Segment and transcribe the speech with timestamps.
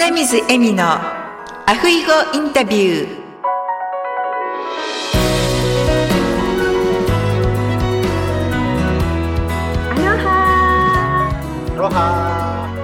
[0.00, 3.18] 花水恵美のアフイゴインタビュー。
[9.90, 11.28] アロハ。
[11.72, 12.76] アロハ。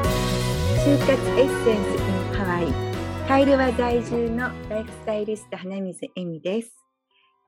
[0.85, 2.67] 就活エッセンス in ハワイ
[3.29, 6.75] カイルワ在住のライフスタイリスト花水恵美です。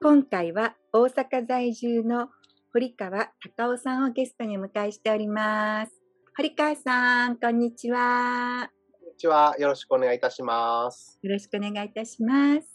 [0.00, 2.28] 今回は大阪在住の
[2.72, 5.92] 堀川隆夫さんをゲストにお迎えしております。
[6.36, 8.70] 堀川さんこんにちは
[9.16, 9.56] ちは。
[9.58, 11.18] よろしくお願いいたします。
[11.22, 12.68] よろしくお願いいたします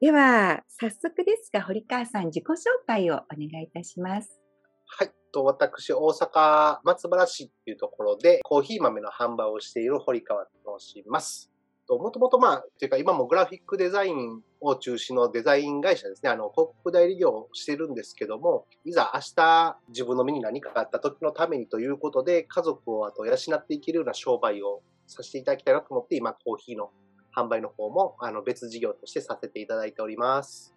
[0.00, 2.54] では早速ですが堀川さん自己紹
[2.86, 4.40] 介をお願いいたします
[4.86, 5.10] はい。
[5.32, 11.50] と私、大阪松原市っていうところでコーヒー豆の販売をしている堀川と申します。
[11.86, 26.90] ともともとまあ、というか今もグラフィックデザインを中心のデザイン会社ですね、あの、広告代理業をしてるんですけども、いざ明日自分の身に何かがあった時のためにということで、家族をあと養っていけるような商売をさせていただきたいなと思って、今コーヒーの
[27.36, 30.74] 販売の方もあの別事業としてさせていただいております。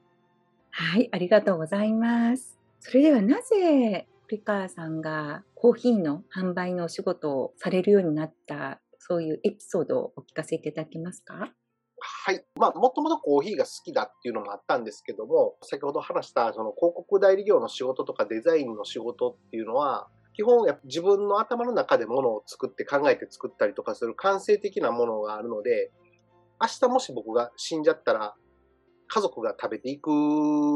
[0.72, 2.60] はい、ありがとうございます。
[2.80, 11.54] それではなぜ堀川さんがコーヒーの販売のお仕事をされるようになった、そういうエピソードをお聞かせいただけますか？
[12.00, 12.46] はい。
[12.56, 25.92] まあ、もともとコーヒーが好きだっていうのもあったんですけども、先ほど話した、その広告代理業の仕事とかデザインの仕事っていうのは、基本自分の頭の中でものを作って考えて作ったりとかする感性的なものがあるので、
[26.62, 28.36] 明日もし僕が死んじゃったら、
[29.08, 30.12] 家族が食べていく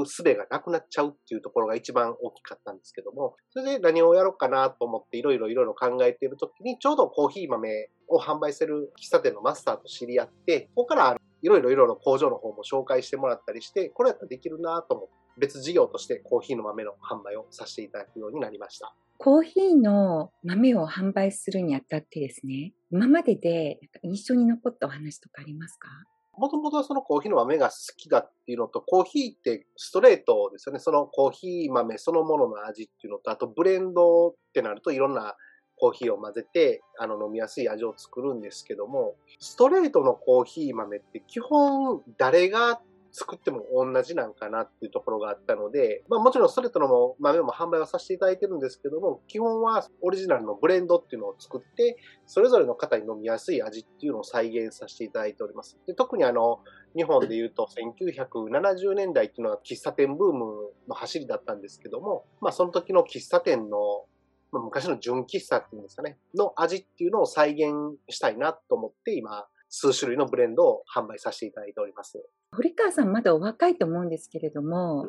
[0.05, 18.93] 術がなくなっちゃうっていうところが一番大きかったんですけども、それで何をやろうかなと思っていろいろいろいろ考えているときに、ちょうどコーヒー豆を販売する喫茶店のマスターと知り合って、ここからいろいろいろいろ工場の方も紹介してもらったりして、これやったらできるなと思って、別事業としてコーヒーの豆の販売をさせていただくようになりました。
[19.23, 25.89] コーヒーの豆を販売するにあたってですね、今までで印象に残ったお話とかありますか？
[26.35, 30.79] もともとそのコーヒーの豆が好きだっていうのと、コーヒーってストレートですよね。
[30.79, 35.35] そのコーヒー豆そのものの味っていうのと、あとブレンドってなるといろんな
[35.75, 42.81] コーヒーを混ぜて、あの飲みやすい味を作るんですけども、ストレートのコーヒー豆って基本誰が
[43.11, 55.77] 作っても同じなんかなっていうところがあったので、まあもちろんストレートの豆も販売はさせていただいてるんですけども、基本はオリジナルのブレンドっていうのを作って、それぞれの方に飲みやすい味っていうのを再現させていただいております。
[55.87, 56.59] で特にあの、
[56.95, 57.67] 日本で言うと
[58.11, 64.05] 1970年代っていうのは喫茶店ブームの走りだったんですけども、まあその時の喫茶店の、
[64.53, 72.21] 昔の純喫茶っていうんですかね、の味っていうのを再現したいなと思って今、数種類のブレンドを販売させていただいております。
[72.53, 75.07] 堀川さんまだお若いと思うんですけれども、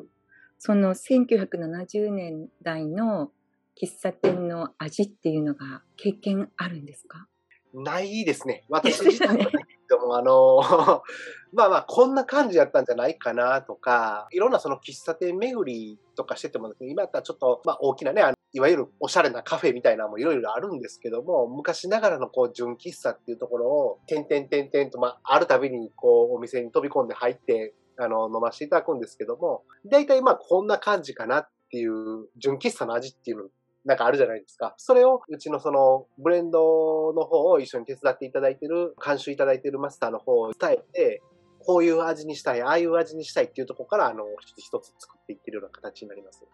[0.59, 3.33] その1970年代の
[3.77, 7.27] 喫茶店の味っていうのが経験あるんですか？
[7.75, 8.65] ないですね。
[8.69, 9.53] 私自体はないけ
[9.89, 10.61] ども、 あの、
[11.53, 33.49] まあまあ、こんな感じやったんじゃないかなとか、いろんなその喫茶店巡りとかしててもですね、今やったらちょっと、まあ大きなね、あのいわゆるおしゃれなカフェみたいなのもいろいろあるんですけども、昔ながらのこう、純喫茶っていうところを、点々点々と、まあ、あるたびにこう、お店に飛び込んで入って、あの、飲ませていただくんですけども、大体まあ、こんな感じかなっていう、純喫茶の味っていうの
[33.85, 34.75] なんかあるじゃないですか。
[34.77, 41.23] それをうちのそのブレンドの方を一緒に手伝っていただいてる、監修いただいてるマスターの方を伝えて、
[41.65, 46.45] こういう味にしたい、ああいう味にしたいっていうところから、あの、一つ一つ作っていってるような形になります。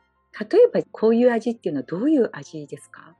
[0.50, 3.14] 例えばこういう味っていうのはどういう味ですか？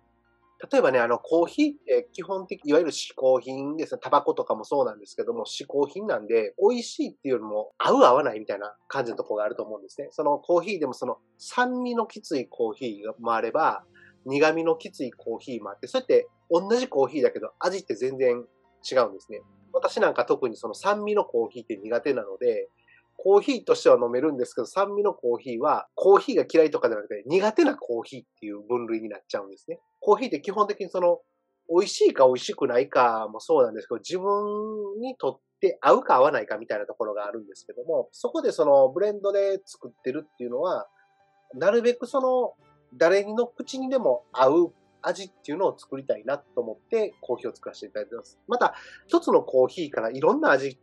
[0.72, 4.00] 例えばね、あの、コーヒーって基本的、いわゆる嗜好品ですね。
[4.02, 10.08] タバコとかもそうなんですけども、嗜好品なんで、美味しいっていうよりも、合う合わないみたいな感じのところがあると思うんですね。
[10.10, 13.84] そのコーヒーでもその酸味のきついコーヒーもあれば、
[14.26, 18.44] 苦味のきついコーヒーもあって、そうやって同じコーヒーだけど味って全然
[18.90, 19.42] 違うんですね。
[19.72, 22.68] 私なんか特にその酸味のコーヒーって苦手なので、
[23.20, 29.80] コーヒーとしては飲めるんですけど、酸味のコーヒーは、コーヒーが嫌いとかじゃなくて、苦手なコーヒーっていう分類になっちゃうんですね。
[30.00, 31.20] コーヒーって基本的にその、
[31.68, 40.86] 美味しいか美味しくないかもそうなんですけど、自分にとって合うか合わないかみたいなところがあるんですけども、そこでそのブレンドで作ってるっていうのは、
[41.54, 42.54] なるべくその、
[42.94, 44.72] 誰の口にでも合う
[45.02, 48.38] 味っていうのを作りたいなと思ってコーヒーを作らせていただいてます。
[48.46, 48.74] また、
[49.06, 50.78] 一つのコーヒーからいろんな味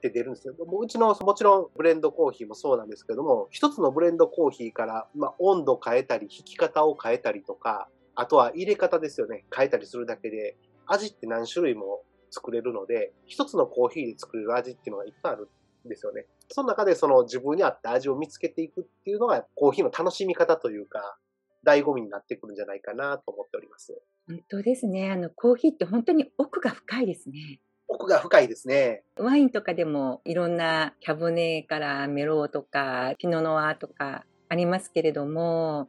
[0.00, 0.54] って出るんですよ。
[0.66, 9.44] もううちの、もちろんブレンドコーヒーもそうなんですけども、一つのブレンドコーヒーから、まあ、温度変えたり、引き方を変えたりとか、あとは入れ方ですよね。
[9.54, 10.56] 変えたりするだけで、
[10.86, 15.48] 味って何種類も作れるので、一つのコーヒーで作れる味っていうのがいっぱいある
[15.86, 16.26] んですよね。
[16.48, 21.18] その中でその自分に合った味を見つけていくっていうのが、コーヒーの楽しみ方というか、
[21.66, 24.00] 醍醐味になってくるんじゃないかなと思っております。
[24.26, 25.10] 本当ですね。
[25.10, 27.60] あの、コーヒーって本当に奥が深いですね。
[27.90, 29.02] 奥奥が深いですね。
[29.18, 35.88] ワインとかでもいろんなキャボネーからメローとかピノノワーとかありますけれども、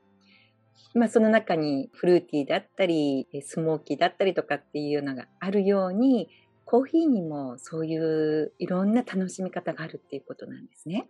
[0.93, 6.29] まあその中にフルーティーだったり、スモーキーだったりとかっていうのがあるように、
[6.65, 11.07] コーヒーにもそういういろんな楽しみ方があるっていうことなんですね。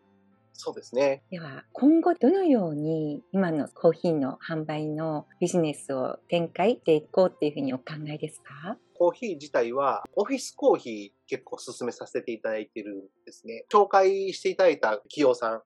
[0.53, 1.23] そうですね。
[1.31, 8.77] では、今後どのように今のコーヒーの販売のビジネスを展開していこうっていうふうにお考えですか？
[9.01, 13.65] コーヒー自体は、オフィスコーヒー結構進めさせていただいてるんですね。
[13.73, 15.61] 紹介していただいた企業さん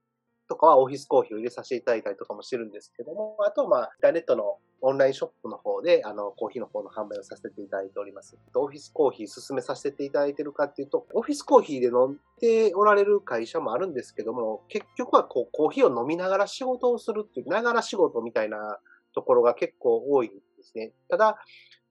[0.48, 8.38] とかはオフィスコーヒーを入れさせていただいたりとかもしてるんですけども、あとまあ、インターネットのオンラインショップの方で、あの、コーヒーの方の販売をさせていただいております。
[8.54, 18.80] オフィスコーヒー進めさせていただいてるかっていうと、オフィスコーヒーで飲んでおられる会社もあるんですけども、結局はこう、コーヒーを飲みながら仕事をするっていう、ながら仕事みたいな
[19.14, 20.94] ところが結構多いんですね。
[21.10, 21.38] ただ、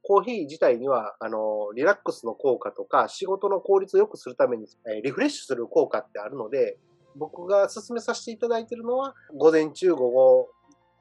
[0.07, 6.77] コーヒー自体には、あの、リラックスの効果とか、仕事の効率を良くするために、えリフレッシュする効果ってあるので、
[7.17, 10.51] 僕が進めさせていただいているのは、午前中午後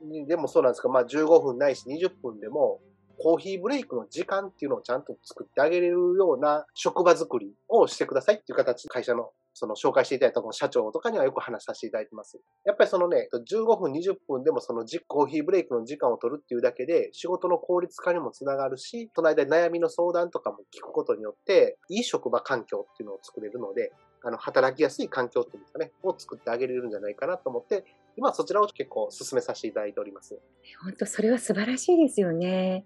[0.01, 2.79] にでもそうなんですが、まあ15分ないし20分でも、
[3.19, 12.39] コーヒーブレイクの時間っていうのをちゃんと作ってあげれるような職場作りをしてくださいっていう形、会社のその紹介していただいたこの社長とかにはよく話させていただいてます。
[12.65, 23.91] やっぱりそのね、15分、20分でもそのコーヒーブレイクの時間を取るっていうだけで仕事の効率化にもつながるし、その間悩みの相談とかも聞くことによって、いい職場環境っていうのを作れるので、
[24.25, 27.83] あの、働きやすい環境っていうんですかね、を作ってあげれるんじゃないかなと思って、
[28.15, 30.39] 今そちらを結構進めさせていただいております。
[30.81, 32.85] 本当それは素晴らしいですよね。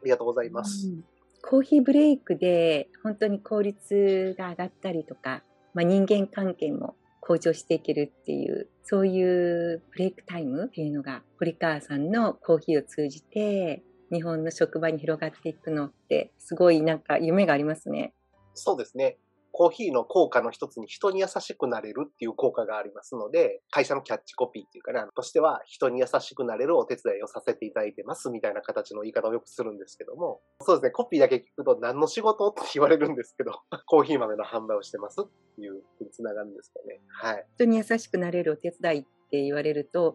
[0.00, 0.88] ありがとうございます。
[0.88, 1.04] うん、
[1.42, 5.42] コーヒーブレイクで本当に効率が上がったりとか、
[5.78, 18.12] まあ、人間関係も向上していけるっていう、そういうブレイクタイムっていうのが、堀川さんのコーヒーを通じて、日本の職場に広がっていくのって、すごいなんか夢がありますね。
[18.54, 19.18] そうですね。
[19.58, 33.50] コーヒーの効果の一つに人に優しくなれるっていう効果がありますので、会社のキャッチコピーっていうかね、としては人に優しくなれるお手伝いをさせていただいてますみたいな形の言い方をよくするんですけども、そうですね、コピーだけ聞くと何の仕事って言われるんですけど、
[33.86, 35.24] コーヒー豆の販売をしてますっ
[35.56, 37.00] ていうふうにつながるんですかね。
[37.08, 37.44] はい。
[37.56, 40.14] 人に優しくなれるお手伝いって言われると、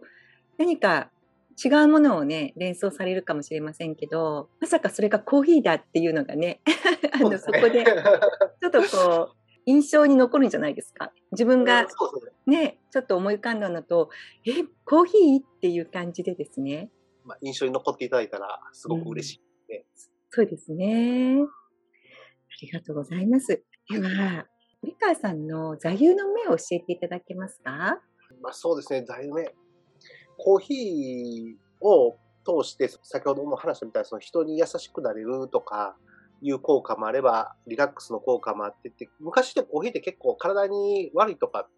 [0.57, 1.11] 何か
[1.63, 6.61] 違うものをね、連想されるかもしれませんけど、まさかそれがコーヒーだっていうのがね、
[7.13, 9.35] あの、そこで、ちょっとこう、
[9.65, 11.13] 印象に残るんじゃないですか？
[11.31, 11.87] 自分が
[12.45, 14.09] ね、ちょっと思い浮かんだのと、
[14.45, 14.51] え、
[14.85, 16.91] コーヒーっていう感じでですね。
[17.23, 19.35] まあ、印象に残っていただいたら、すごく嬉し
[19.69, 19.83] い、ねうん、
[20.31, 21.37] そうですね。
[21.41, 21.45] あ
[22.61, 23.63] りがとうございます。
[23.89, 24.47] では、
[24.81, 28.01] 堀川さんの座右の銘を教えていただけますか？
[28.41, 29.55] まあ、そうですね、座右の銘。
[30.37, 35.95] コーヒーを通して、先ほども話したみたいに、その人に優しくなれるとか、
[36.43, 41.69] いう効果もあれば、リラックスの効果もあってって、昔でコーヒーって結構体に悪いとか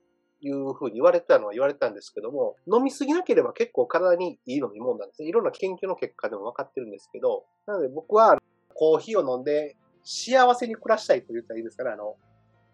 [0.41, 5.27] いうふうに言われてたのは言われてたんですけども、飲みすぎなければ結構体にいい飲み物なんですね。
[5.27, 8.37] いろんな研究の結果でも分かってるんですけど、なので僕は
[8.73, 12.15] コーヒーを飲んで幸せに暮らしたいと言ったらいいですかね、あの、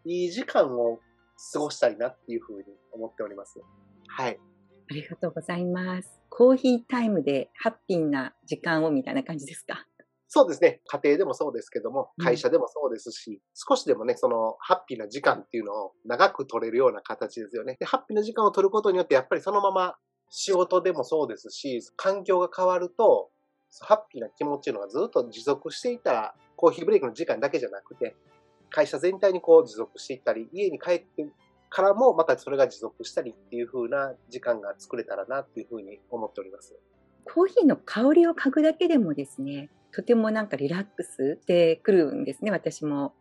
[0.06, 1.00] いい時間を
[1.54, 2.64] 過ごしたいなっていうふうに
[2.94, 3.60] 思っております。
[4.08, 4.40] はい。
[4.92, 6.20] ありがとうございます。
[6.28, 9.86] コーヒータイムでハッピーな時間をみたいな感じですか？
[10.28, 10.82] そうですね。
[10.86, 17.78] 家庭でもそうですけども、会社でもそうですし、うん、少しでもね、その、ハッピーな時間っていうのを長く取れるような形ですよね。
[17.80, 19.96] で、ハッピーな時間を取ることによって、やっぱりそのまま
[20.30, 23.30] 仕事でもそうですし、環境が変わると、
[23.80, 28.18] ハッピーな気持ちのがずっと持続していたら、コーヒーブレイクの時間だけじゃなくて、
[28.70, 31.26] 会社全体にこう持続していったり、家に帰って
[31.72, 36.78] からもまたそれが持続したりっていう風な時間が作れたらなっていう風に思っております。
[37.24, 43.14] コーヒーの香りを嗅ぐだけでもですね、とてもなんかリラックスしてくるんですね、私も。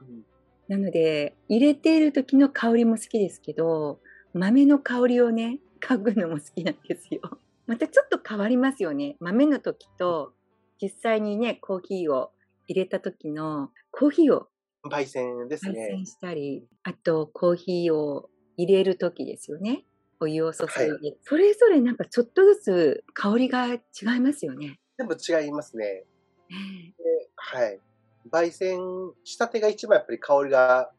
[0.00, 0.24] うん、
[0.66, 4.00] なので、入れている時の香りも好きですけど、
[4.32, 7.20] 豆の香りをね、嗅ぐのも好きなんですよ。
[7.68, 9.16] またちょっと変わりますよね。
[9.20, 10.34] 豆の時と、
[10.82, 12.32] 実際にね、コーヒーを
[12.66, 14.48] 入れた時の、コーヒーを
[14.88, 15.72] 焙煎ですね。
[15.72, 19.84] 焙煎したり、あとコーヒーを入れる時ですよね。
[20.20, 23.78] お湯を注いで、はい、それぞれなんかちょっとずつ香りが違
[24.16, 24.78] いますよね。
[24.96, 26.04] 全部違いますね。
[26.48, 27.80] ではい。
[28.30, 28.80] 焙煎
[29.24, 30.90] したてが一番やっぱり香りが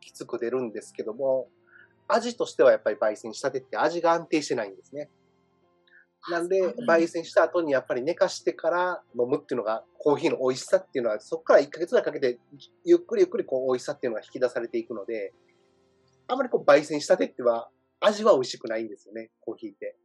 [0.00, 1.48] きつく出るんですけども、
[2.06, 5.10] 味としてはやっぱり焙煎したてって味が安定してないんですね。
[6.30, 12.38] なんで、焙煎した後にやっぱり寝かしてから飲むっていうのが、コーヒーの美味しさっていうのは、そこから1ヶ月ぐらいかけて、
[12.84, 15.32] ゆっくりゆっくりこう美味しさっていうのが引き出されていくので、
[16.26, 17.70] あまりこう焙煎したてっては、
[18.00, 19.96] 味は美味しくないんですよね、コーヒーって。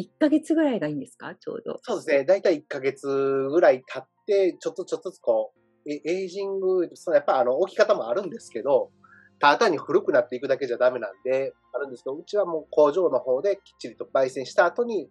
[0.00, 1.34] 1ヶ月ぐらいがいいんですか？
[1.34, 1.78] ちょうど。
[1.82, 2.24] そうですね。
[2.24, 5.52] だいたい1ヶ月ぐらい経って、ちょっとちょっとずつこ
[5.86, 8.90] う、エエイジング、そのやっぱあの置き方もあるんですけど、
[9.38, 15.08] ただ単に古くなっていくだけじゃダメなんで、あるんですけど、うちはもう工場の方できっちりと焙煎した後に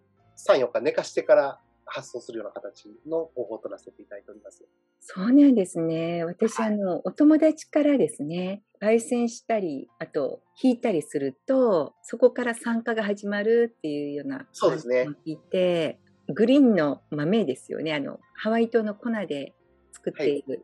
[0.47, 4.65] 3、4日寝かしてから発送するような形の方法とらせていただいております。
[5.01, 6.23] そうなんですね。
[6.23, 17.93] 私、あの、お友達からですね、焙煎したり、あと、引いたりすると、そこから酸化が始まるっていうようなそうですね聞いて、グリーンの豆ですよね。
[17.93, 19.53] あの、ハワイ島の粉で
[19.91, 20.63] 作っている、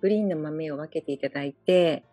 [0.00, 2.04] グリーンの豆を分けていただいて、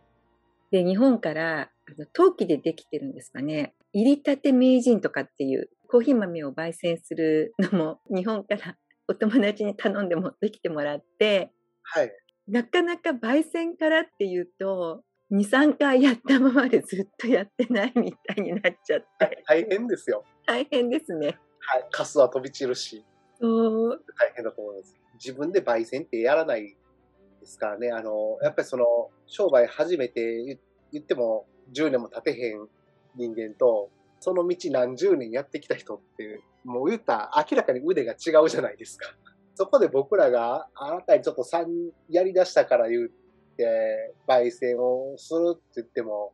[0.72, 3.74] で、日本から、あの陶器でできてるんですかね。
[3.94, 8.78] 入りたて名人とかっていうコーヒー豆を焙煎するのも 日本から
[9.08, 11.52] お友達に頼んでもできてもらって、
[11.84, 12.12] はい。
[12.48, 20.24] なかなか焙煎からっていうと、2、3回やったままでずっとやってないみたいになっちゃって、大変ですよ。
[20.46, 21.38] 大変ですね。
[21.60, 21.88] はい。
[21.92, 23.04] カスは飛び散るし、
[23.40, 24.96] そう、大変だと思います。
[25.16, 26.78] 自分で焙煎ってやらない
[27.42, 27.92] ですからね。
[27.92, 28.86] あの、やっぱりその、
[29.26, 30.60] 商売始めて言
[30.94, 32.68] 言っても10年も経てへん
[33.16, 33.90] 人間と、
[34.20, 39.08] その道何十年やってきた人って、もう言ったら明らかに腕が違うじゃないですか。
[39.56, 41.66] そこで僕らがあなたにちょっと3
[42.10, 43.10] やり出したから言っ
[43.56, 46.34] て、焙煎をするって言っても、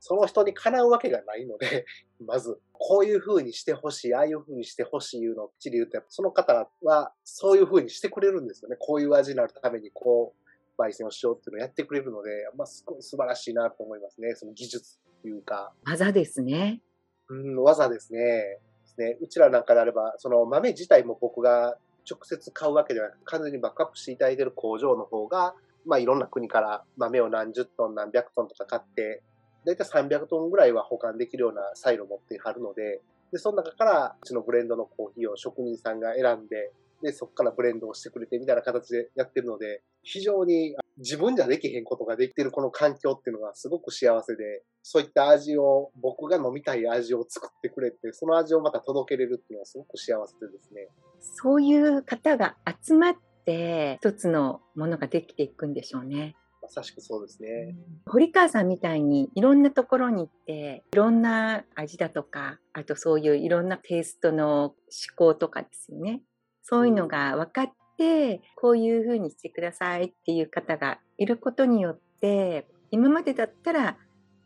[0.00, 1.84] その人にかなうわけがないので、
[2.24, 8.76] まず、こういう風にしてほしい、ああいう風にしてほしいいうのをきっちり言うと、その方はそういう風にしてくれるんですよね。
[8.78, 10.34] こういう味になるために、こ
[10.78, 14.34] う、焙煎をしようっていうのをやってくれるので、まあ、すごい素晴らしいなと思いますね。
[14.36, 16.80] その技術っていうか、技ですね。
[17.28, 18.18] うん、技ですね。
[18.18, 19.18] ですね。
[19.20, 21.76] うちらなんかであれば、その豆自体も僕が
[22.10, 25.54] 直接買うわけではなく、完全にバックアップしていただいている工場の方が、
[25.84, 29.22] まあいろんな国から豆を何十トン何百トンとか買って、
[29.64, 33.00] だいたい300トンぐらいは保管できるようなサイロを持ってはるので、
[33.32, 50.88] で、その中からうちのブレンドのコーヒーを職人さんが選んで、で、そこからブレンドをしてくれてみたいな形でやってるので、非常に自分じゃできへんことができてるこの環境っていうのがすごく幸せで、そういった味を、僕が飲みたい味を作ってくれて、その味をまた届けれるっていうのはすごく幸せでですね。
[51.20, 56.34] そういう方が集まって、一つのものができていくんでしょうね。
[56.60, 57.76] まさしくそうですね。
[58.06, 64.74] 堀川さんみたいにいろんなところに行っていろんな味だとかあとそういういろんなテイストの思
[65.16, 66.20] 考とかですよね
[66.62, 73.96] そういうのが分かってこういうふうにしてくださいっていう方がいることによって今までだったら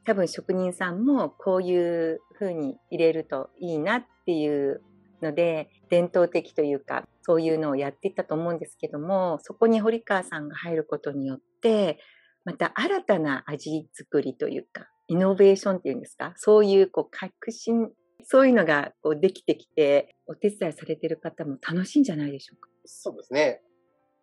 [0.04, 4.82] 多分職人さんもこういうふうに入れるといいなっていう
[5.23, 12.00] ので伝統的というかそういうのをやっていたと思うんですけどもそこに堀川さんが入ることによって
[12.44, 17.90] また新たな味作りというか、イノベーションっていうんですか、そういうこう革新、
[18.24, 22.68] そういうのがこうできてきて、お手伝いされてる方も楽しいんじゃないでしょうか？
[22.84, 23.62] そうですね。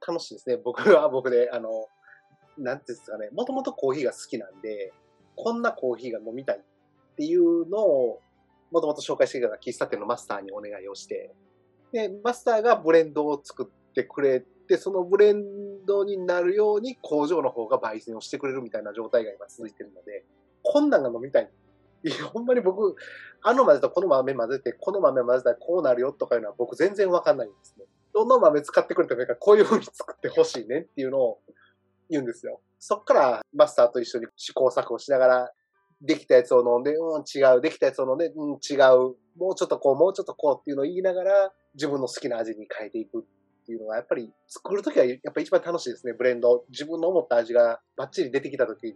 [0.05, 0.57] 楽しいですね。
[0.57, 1.87] 僕は僕で、あの、
[2.57, 4.93] なんていうんですかね、もともとコーヒーが好きなんで、
[5.35, 8.19] こんなコーヒーが飲みたいっていうのを、
[8.71, 11.33] もともと紹介してくれた喫茶店のマスターにお願いをして、
[11.91, 20.23] で、マスターがブレンドを作ってくれて、そのブレンドになるように工場の方が焙煎をしてくれるみたいな状態が今続いてるので、
[20.61, 21.49] こんなんが飲みたい。
[22.03, 22.95] いや、ほんまに僕、
[23.41, 27.85] あの混ぜとこの豆混ぜて、この豆混ぜたらこうなるよとかいうのは僕全然わかんないんですね。
[28.13, 31.39] どの豆使ってくれてもいいから、こういう風に作ってほしいねっていうのを
[32.09, 32.61] 言うんですよ。
[32.79, 35.51] そっからマスターと一緒に試行錯誤しながら、
[36.01, 37.61] できたやつを飲んで、うん、違う。
[37.61, 39.15] できたやつを飲んで、うん、違う。
[39.37, 46.63] もうちょっとこう、もうちょっとこうっていうのを言いながら、自分の好きな味に変えていくっていうのが、やっぱり作るときはやっぱり一番楽しいですね、ブレンド。
[46.69, 48.93] 自分の思った味がバッチリ出てきたときに、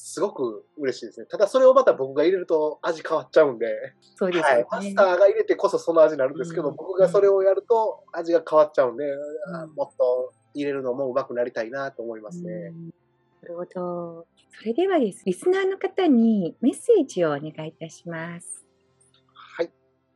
[0.00, 1.26] すごく嬉しいですね。
[1.26, 3.66] ただそれをまた僕が入れると味変わっちゃうんで、
[4.14, 9.04] そうですはいスターが入れてこそその味になるんですけど、うん僕がそれをやると味が変わっちゃうんで、
[9.52, 12.52] あうんもっと入れるのも上手くなりたいなと思いますね。
[12.52, 12.90] うん
[13.42, 14.26] なるほど。
[14.60, 15.22] それではです。
[15.26, 18.64] リスナーの方にメッセージをお願いいたします。
[19.34, 19.70] はい。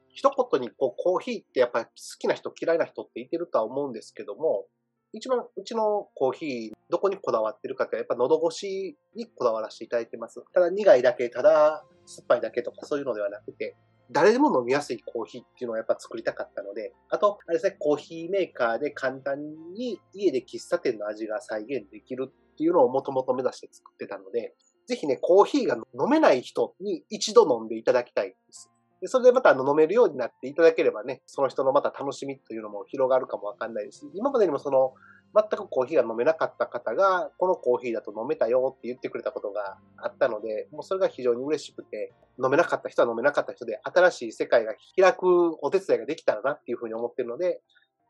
[0.09, 4.67] 一言にこうコーヒーってやっぱり好きな人嫌いな人っていてるとは思うんですけども、
[5.13, 10.43] 一番うちのコーヒーどこにこだわってるかってやっぱ喉越しにこだわらせていただいてます。
[10.53, 13.77] ただ苦いだけ、ただ酸っぱいだけとかそういうのではなくて、
[14.11, 24.55] 誰でも飲みやすいコーヒーっていうのをやっぱ作りたかったので、あと、あれですね、コーヒーメーカーで簡単に家で喫茶店の味が再現できるっていうのをもともと目指して作ってたので、
[24.87, 28.71] ぜひね、コーヒーが飲めない人に一度飲んでいただきたいです。
[29.03, 34.95] でそれでまたあの飲めるようになっていただければね、その人のまた楽しみというのも広がるかもわかんないですし、今までにもその、
[35.35, 47.61] 全くコーヒーが飲めなかった方が、このコーヒーだと飲めたよって言ってくれたことがあったので、もうそれが非常に嬉しくて、飲めなかった人は飲めなかった人で、新しい世界が開くお手伝いができたらなっていうふうに思ってるので、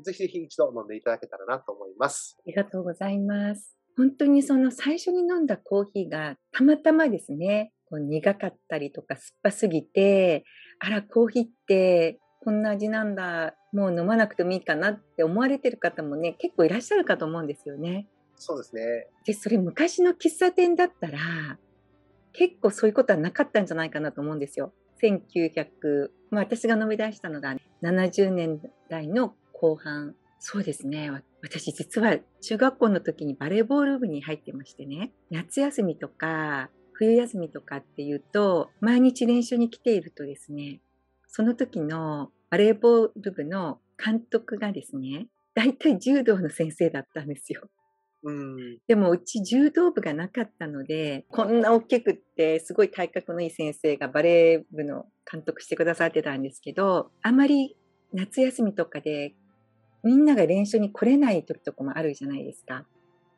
[0.02, 2.36] ぜひぜひ一度飲んでいただけたらなと思います。
[2.40, 3.78] ありがとうございます。
[3.96, 10.44] 本当にその最初に飲んだコーヒーがたまたまですね、こう苦かったりとか酸っぱすぎて、
[10.84, 18.08] あら、コーヒーってこんな味なんだ、もう飲まなくてもいいかなって思われてる方もね、結構いらっしゃるかと思うんですよね。
[18.34, 19.06] そうですね。
[19.24, 21.18] で、それ昔の喫茶店だったら、
[22.32, 24.72] 結構そういうことはなかったんじゃないかなと思うんですよ。
[25.00, 28.60] 1900、まあ私が飲み出したのが70年
[28.90, 30.16] 代の後半。
[30.40, 31.12] そうですね。
[31.12, 36.70] わ私実は中学校の時にバレーボール部に入ってましてね、夏休みとか
[37.02, 40.80] 冬休みとかっていうと、毎日練習に来ているとですね、
[41.26, 47.62] その時のバレーボール部の監督がですね、大体柔道の先生だったんですよ。
[48.22, 48.78] うん。
[48.86, 57.76] でもうち柔道部がなかったので、こんな大きくってすごい体格のいい先生がバレー部の監督してくださってたんですけど、あまり
[58.12, 59.34] 夏休みとかで
[60.04, 62.86] みんなが練習に来れない時とかもあるじゃないですか。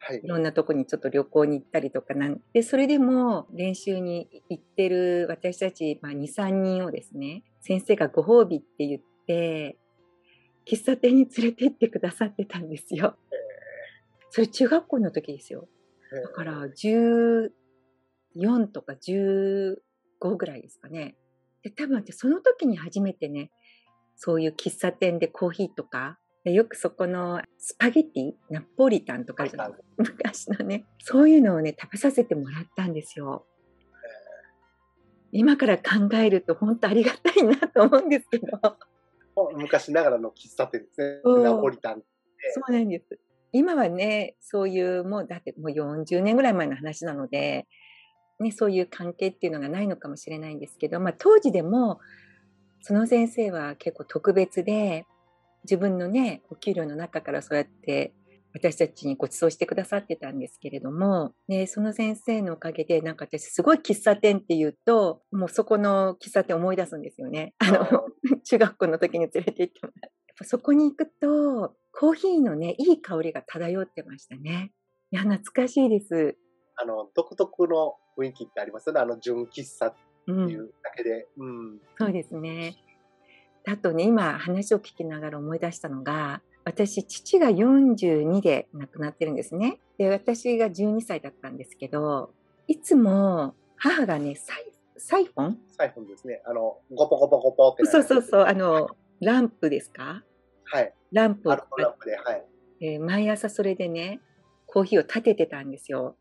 [0.07, 0.27] はいい。
[0.27, 9.79] ろんなとこにちょっと旅行に行ったりとかなんで、それでも練習に行ってる私たち、まあ、2、3人をですね、先生がご褒美って言って、
[10.67, 13.17] 喫茶店に連れて行ってくださってたんですよ。
[14.31, 15.69] それ中学校の時ですよ。
[16.11, 17.51] だから14
[18.73, 19.77] とか15
[20.37, 21.17] ぐらいですかね。
[21.63, 23.51] で、多分その時に初めてね、
[24.17, 33.47] そういう喫茶店でコーヒーとか、でよくそこのスパゲティ、ナポリタンとかじゃ昔のね、そういうのをね、食べさせてもらったんですよ。
[35.33, 38.59] 今から考えると本当ありがたいなと思うんですけど、
[39.57, 41.21] 昔ながらの喫茶店ですね。
[41.25, 42.03] うんナポリタン。
[42.55, 43.19] そうなんです。
[43.53, 47.67] 今はね、そういう、もうだってもう40年ぐらい前の話なので、
[48.39, 52.01] ね、そういう関係っていうのがないのかもしれないんですけど、まあ当時でも、
[52.83, 55.07] その先生は結構特別で、
[55.65, 58.15] 自分のね、お給料の中からそうやって
[58.55, 67.55] 私たちにご馳走してくださってたんですけれども、ね、その先生のおかげで、なんか私すごい喫茶店っていうと、もうそこの喫茶店思い出すんですよね。
[67.59, 68.07] あの、
[68.45, 70.15] 中学校の時に連れて行ってもらって。
[70.29, 74.73] やっぱそこに行くと、コーヒーのね、いい香りが漂ってましたね。
[75.11, 76.37] いや、懐かしいです。
[76.77, 79.01] あの、独特の雰囲気ってありますよね。
[79.01, 79.99] あの、純喫茶って
[80.29, 80.57] うんい。
[80.57, 81.29] うだけで。
[81.37, 81.81] うん。
[81.99, 82.77] そうですね。
[83.67, 89.79] あとね、今話を聞きながら思い出したのが、私、父が42で亡くなってるんですね。
[89.99, 92.31] で、私が12歳だったんですけど、
[92.67, 96.43] いつも母がね、サイサイフォンサイフォンですね。
[96.47, 98.89] あの、ゴポゴポゴポってそうそうそう、あの、
[99.21, 100.23] ランプですか？
[100.65, 100.93] はい。
[101.13, 102.45] ランプをアルコールランプで、はい。
[102.81, 104.21] えー毎朝それでね、
[104.67, 106.17] コーヒーを立ててたんですよ。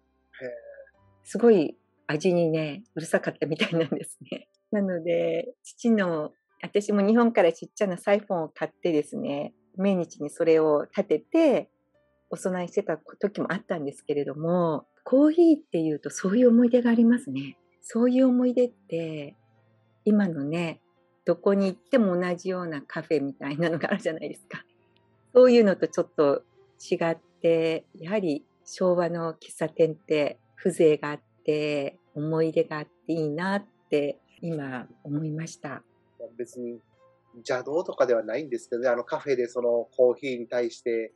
[1.23, 1.77] すごい
[2.07, 4.49] 味にね、うるさかったみたいなんですね。
[4.71, 11.69] なので、父の、私も日本からちっちゃなサイフォンを買ってですね、命日にそれを立てて、
[12.29, 17.57] お供えしてた時もあったんですけれども、コーヒーっていうとそういう思い出がありますね。
[17.81, 19.35] そういう思い出って、
[20.05, 20.79] 今のね、
[21.25, 24.63] どこに行っても同じようなカフェみたいなのがあるじゃないですか。
[25.33, 26.43] そういうのとちょっと
[26.79, 35.83] 違って、やはり昭和の喫茶店って風情があって、思い出があっていいなって今思いました。
[36.37, 36.79] 別に
[37.35, 41.13] 邪道とかではないんですけどね、あのカフェでそのコーヒーに対して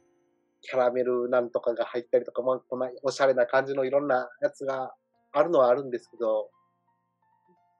[0.62, 4.93] キャラメルなんとかが入ったりとか、まあ、こんなおしゃれな感じのいろんなやつが
[5.32, 6.50] あるのはあるんですけど、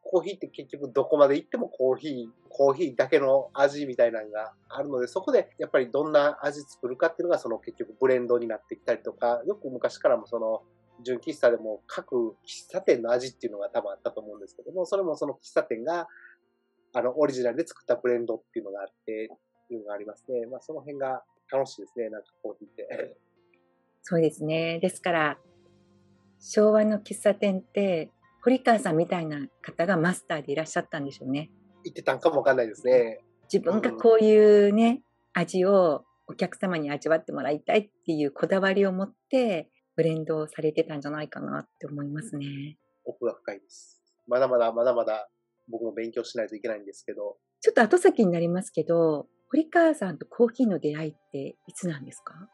[0.10, 10.62] コーヒーって結局どこまで行ってもコーヒー、コーヒーだけの味みたいなのがあるので、そこでやっぱりどんな味作るかっていうのがその結局ブレンドになってきたりとか、よく昔からもその
[11.04, 16.08] 純喫茶でも各喫茶店の味っていうのが多分あったと思うんですけども、それもその喫茶店が
[16.98, 19.30] あの、オリジナルで作ったブレンドっていうのがあって、
[19.66, 20.48] っていうのがありますね。
[20.48, 23.18] まあ、その辺が楽しいですね、なんかコーヒーって。
[24.02, 24.80] そうですね。
[24.80, 25.38] ですから、
[26.40, 28.10] 昭和の喫茶店って、
[28.42, 31.52] 堀川さんみたいな方がマスターでいらっしゃったんでしょうね。
[31.84, 33.20] 言ってたんかもわかんないですね。
[33.54, 42.78] 自分がこういうね、味をお客様に味わってもらいたいっていうこだわりを持って、ブレンドをされてたんじゃないかなって思いますね。
[43.06, 44.02] 奥が深いです。
[44.28, 45.30] まだまだまだまだ
[45.70, 52.50] 僕も勉強しないといけないんですけど、ちょっと後先になりますけど、堀川さんとコーヒーの出会いっていつなんですか？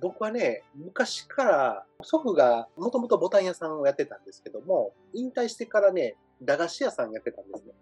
[0.00, 7.72] 僕はね、昔から祖父がもともとボタン屋さんをやってたんですけども、引退してからね、駄菓子屋さんやってたんですね。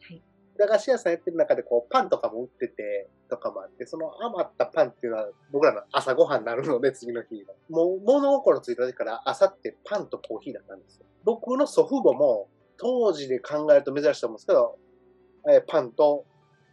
[0.00, 0.22] はい
[0.56, 7.54] 駄菓子屋さんやってる中でこうパンとかも売っててとかもあって、その余ったパンっていうのは僕らの朝ごはんになるので、次の日の。
[7.76, 11.06] もう物心ついた時から朝ってパンとコーヒーだったんですよ。
[11.24, 14.78] 僕の祖父母も当時で考えると珍しいと思うんですけど、
[15.50, 16.24] えーパンと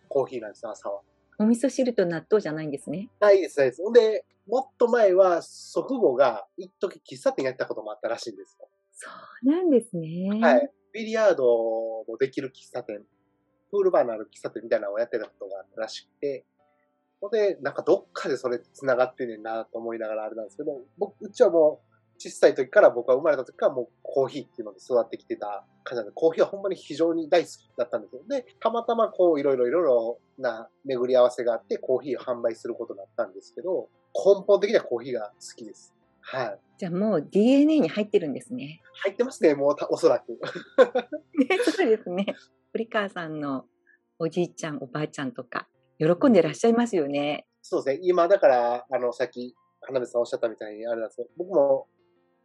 [0.07, 1.01] コーヒーなんですよ、朝は。
[1.39, 3.09] お味噌汁と納豆じゃないんですね。
[3.19, 3.81] ないです、ないです。
[3.81, 8.67] ほんで、もっと前は祖父母が一時喫茶店やったこともあったらしいんですよ。
[8.91, 9.09] そ
[9.43, 10.39] うなんですね。
[10.41, 10.71] はい。
[10.93, 13.03] ビリヤードもできる喫茶店、
[13.71, 16.45] プールバーのある喫茶店みたいなのをやってたことがあったらしくて、
[17.21, 21.90] ほんで、なんかどっかでそれ繋がってんねんなと思いながらあれなんですけど、僕、うちはもう、
[22.29, 28.21] 小さい時から僕が生まれた時からもうコーヒーっていうので育ってきてた感じなんで、コーヒーはほんまに非常に大好きだったんですよ。
[28.27, 35.93] で、たまたまこういろいろいろいろな巡り合わせがあってコーヒーを販売することになったんですけど、根本的にはコーヒーが好きです。
[36.21, 36.59] はい。
[36.77, 38.81] じゃあもう DNA に入ってるんですね。
[39.03, 40.33] 入ってますね、もうたおそらく。
[41.37, 42.25] ねそうですね。
[42.71, 43.65] 堀川さんの
[44.19, 47.45] おじいちゃん、おばあちゃんとか、喜んでらっしゃいますよね。
[47.61, 48.07] そうですね。
[48.07, 51.87] 今だから、あの、さっき、花火さんおっしゃったみたいにあれなんですけど、僕も、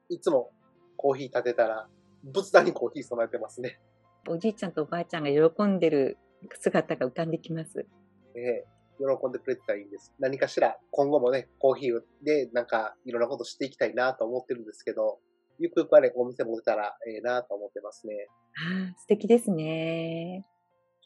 [0.09, 0.51] いつも
[0.97, 1.88] コーヒー立てたら、
[2.25, 3.81] 仏壇にコーヒー備えてますね。
[4.29, 6.19] おじいちゃんとおばあちゃんが喜んでる
[6.61, 7.87] 姿が浮かんできます。
[8.35, 8.66] ええ
[8.99, 10.14] 喜んでくれてたらいいんです。
[10.19, 15.19] 何かしら、今後もね、コーヒーで、なんか、いろんなことしていきたいなと思ってるんですけど、
[15.59, 18.14] ゆくゆくはね、お店持てたらええなと思ってますね。
[18.57, 20.47] ああ、素敵ですね。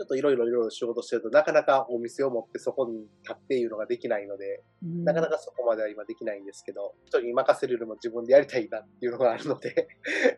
[0.01, 9.89] ちょっといろいろいろいろ仕事してると、なかなかお店を持ってそこに立っていうのができないので、うんなかなかそこまでは今できないんですけど、人に任せるよりも自分でやりたいなっていうのがあるので、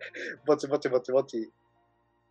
[0.48, 1.52] ぼちぼちぼちぼち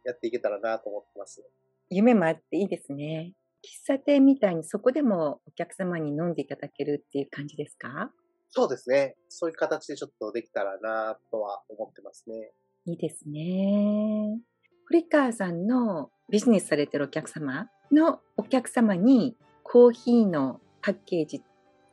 [0.04, 1.41] やっていけたらなと思ってます。
[1.89, 3.34] 夢もあっていいですね。
[3.63, 8.12] 喫茶店みたいにそこでもお客様に飲んでいただけるっていう感じですか？
[8.50, 9.15] そうですね。
[9.30, 12.52] そういう形でちょっとできたらなとは思ってますね。
[12.88, 14.41] いいですね。
[14.89, 21.44] 堀川さんのビジネスされてるお客様のお客様にコーヒーのパッケージ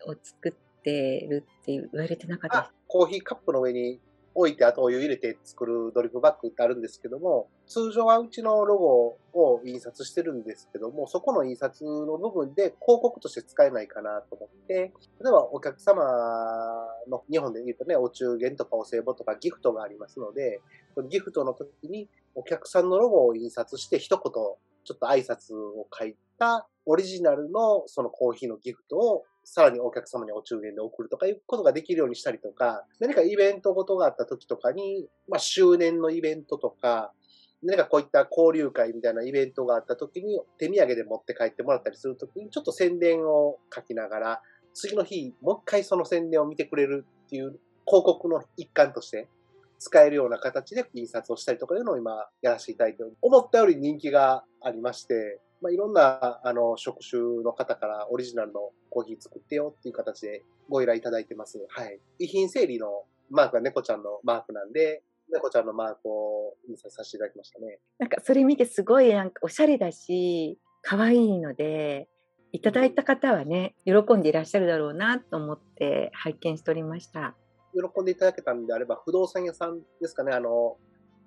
[0.06, 4.00] を作ってるって言われてなかったあ、コーヒーカップの上に
[4.38, 14.92] 置いて、あとお湯入れて作るドリップバッグってあるんですけども、通常はうちのロゴを印刷してるんですけども、そこの印刷の部分で広告として使えないかなと思って、例え
[15.32, 16.04] ばお客様
[17.10, 20.60] の日本で言うとね、お中元とかお歳暮とかギフトがありますので、
[21.10, 37.12] ギフトの時にお客さんのロゴを印刷して一言ちょっと挨拶を書いたオリジナルのそのコーヒーのギフトをさらにお客様にお中元で送るとかいうことができるようにしたりとか、何かイベントごとがあった時とかに、まあ周年のイベントとか、
[37.62, 44.42] 何かこういった交流会みたいなイベントがあった時に手土産で持って帰ってもらったりする時にちょっと宣伝を書きながら、
[44.74, 49.28] 次の日もう一回その宣伝を見てくれるっていう広告の一環として
[49.78, 61.58] 使えるような形で印刷をしたりとかいうのを今やらせていただいて、思ったより人気がありまして、まあ、いろんな、あの、職種の方からオリジナルのコーヒー作ってよっていう形でご依頼いただいてます。
[61.68, 62.00] はい。
[62.18, 67.80] 遺品整理のマークが猫ちゃんのマークなんで、猫ちゃんのマークを印刷させていただきましたね。
[67.98, 72.08] なんかそれ見てすごいなんかおしゃれだし、可愛いので、
[72.52, 77.34] いただいた方はね、喜んでいらっしゃるだろうなと思って拝見しておりました。
[77.74, 80.78] 喜んでいただけたんであれば、不動産屋さんですかね、あの、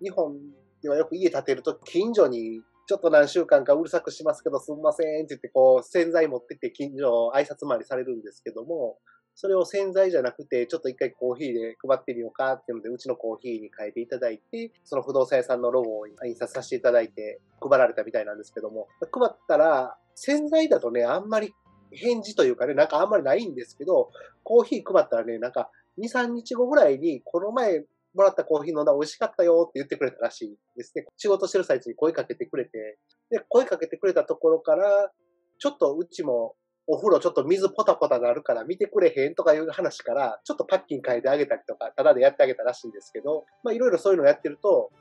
[0.01, 0.35] 日本
[0.81, 2.61] ではよく家建てると近所に
[2.91, 8.97] ちょっと何週間かうるさくしますけど、すんませんって言って、こう、洗剤持ってって近所挨拶回りされるんですけども、
[9.33, 21.53] それを洗剤じゃなくて、ちょっと一回コーヒーで配ってみようかっていうので、うちのコーヒーに変えていただいて、その不動産屋さんのロゴを印刷させていただいて、配られたみたいなんですけども、配ったら、洗剤だとね、あんまり
[21.93, 24.11] 返事というかね、なんかあんまりないんですけど、
[24.43, 31.05] コーヒー配ったらね、なんか2、3日後ぐらいに、この前もらったコーヒー飲んだら美味しかったよって言ってくれたらしいですね。
[31.17, 32.97] 仕事してる最中に声かけてくれて、
[33.29, 35.11] で、声かけてくれたところから、
[35.59, 36.55] ちょっとうちも
[36.87, 44.91] お風呂ちょっと水ポタポタなるから見てくれへんとかいう話から、ちょっとパッキン変えてあげたりとか、ただでやってあげたらしいんですけど、まあいろいろそういうのやってると、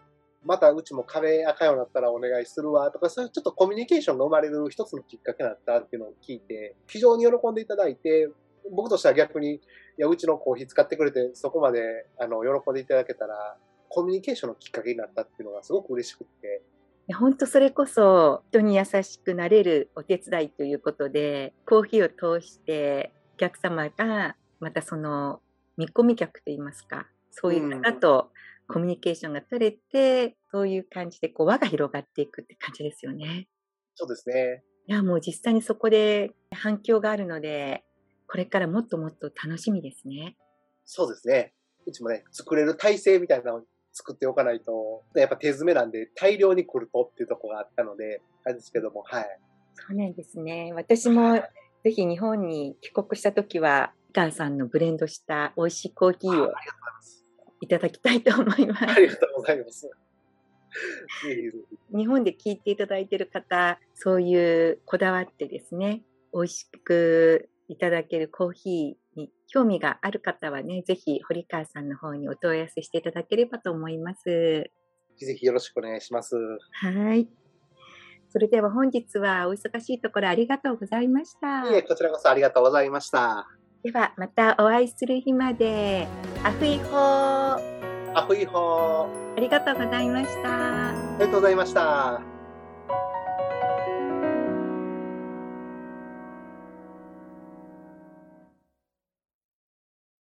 [0.45, 8.29] またうちも壁赤ようになったらお願いするわとか、そういうちょっとコミュニケーションが生まれる一つのきっかけになったっていうのを聞いて、非常に喜んでいただいて、
[8.71, 9.61] 僕としては逆に、い
[9.99, 13.57] や、うちのコーヒー使ってくれて、そこまで、あの、喜んでいただけたら、
[13.89, 16.63] コミュニケーションのきっかけになったっていうのがすごく嬉しくって、
[17.09, 25.41] いや本当それこそ人に優しくなれるお手伝いということでコーヒーを通してお客様がまたその
[25.77, 28.31] 見込み客といいますかそういう方と
[28.69, 33.49] コミュニケーションが取れて、そういう感じでこう輪が広がっていくって感じですよね。
[33.97, 34.63] そうですね。
[34.87, 37.85] いやもう実際にそこで反響があるので
[38.31, 40.37] これからもっともっと楽しみですね。
[40.85, 41.53] そうですね。
[41.85, 43.63] うちもね、作れる体制みたいなのを
[43.93, 49.41] 作っておかないと、やっぱ手詰めなんで大量に来るとっていうところがあったので、あれですけども、はい。
[49.75, 50.73] そうなんですね。
[50.75, 51.43] 私も
[51.83, 56.53] ぜひ日本に帰国した時は、井川さんのブレンドした美味しいコーヒーを
[57.61, 58.85] いただきたいと思います。
[58.85, 59.91] ありがとうございます。
[61.91, 74.25] 日本で聞いていただいている方、そういうこだわってですね、美味しくいただけるコーヒーに興味がある方はね、ぜひ堀川さんの方にお問い合わせしていただければと思います。
[75.17, 76.35] ぜひよろしくお願いします。
[76.35, 77.29] はい。
[78.29, 81.71] それでは本日はお忙しいところありがとうございました。
[81.71, 83.49] いえ、こちらこそありがとうございました。
[83.85, 86.09] ではまたお会いする日まで。
[86.43, 86.91] アフイホー。
[86.93, 87.61] あ
[88.15, 89.41] アフイホー。
[89.41, 90.89] りがとうございました。
[90.91, 92.40] ありがとうございました。